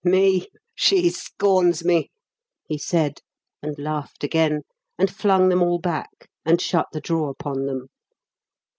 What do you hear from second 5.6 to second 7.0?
all back and shut the